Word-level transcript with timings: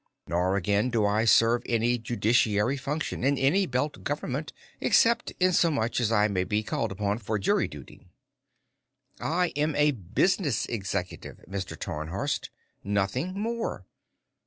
Nor, 0.25 0.55
again, 0.55 0.89
do 0.89 1.05
I 1.05 1.25
serve 1.25 1.61
any 1.67 1.99
judiciary 1.99 2.75
function 2.75 3.23
in 3.23 3.37
any 3.37 3.67
Belt 3.67 4.03
government, 4.03 4.51
except 4.79 5.31
inasmuch 5.39 6.01
as 6.01 6.11
I 6.11 6.27
may 6.27 6.43
be 6.43 6.63
called 6.63 6.91
upon 6.91 7.19
for 7.19 7.37
jury 7.37 7.67
duty. 7.67 8.07
"I 9.19 9.49
am 9.55 9.75
a 9.75 9.91
business 9.91 10.65
executive, 10.65 11.45
Mr. 11.47 11.77
Tarnhorst. 11.77 12.49
Nothing 12.83 13.39
more. 13.39 13.85